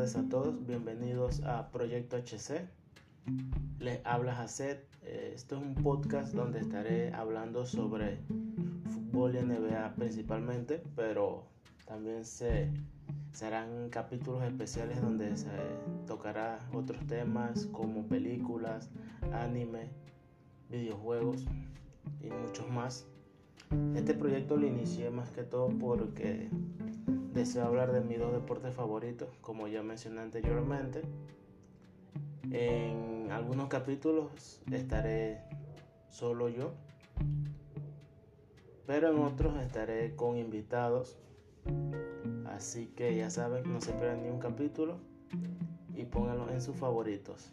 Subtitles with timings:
[0.00, 2.66] tardes a todos, bienvenidos a Proyecto HC.
[3.80, 4.88] Les habla Jacet.
[5.02, 8.16] Eh, esto es un podcast donde estaré hablando sobre
[8.88, 11.44] fútbol y NBA principalmente, pero
[11.84, 12.70] también se
[13.32, 15.50] serán capítulos especiales donde se
[16.06, 18.88] tocará otros temas como películas,
[19.34, 19.90] anime,
[20.70, 21.44] videojuegos
[22.22, 23.06] y muchos más.
[23.94, 26.48] Este proyecto lo inicié más que todo porque
[27.40, 31.00] deseo hablar de mis dos deportes favoritos, como ya mencioné anteriormente.
[32.50, 35.40] En algunos capítulos estaré
[36.10, 36.74] solo yo,
[38.86, 41.16] pero en otros estaré con invitados.
[42.44, 44.98] Así que ya saben, no se pierdan ni un capítulo
[45.96, 47.52] y pónganlo en sus favoritos.